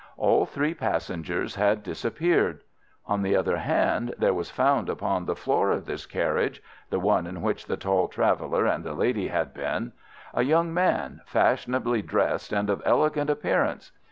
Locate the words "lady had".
8.95-9.53